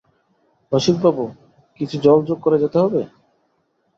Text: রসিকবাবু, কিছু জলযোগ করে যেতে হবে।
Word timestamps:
রসিকবাবু, 0.71 1.23
কিছু 1.79 1.95
জলযোগ 1.97 2.37
করে 2.41 2.57
যেতে 2.59 2.77
হবে। 2.79 3.01